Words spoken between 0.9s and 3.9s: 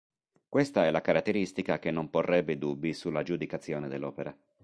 caratteristica che non porrebbe dubbi sull'aggiudicazione